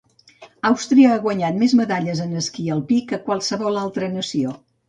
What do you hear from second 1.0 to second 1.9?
ha guanyat més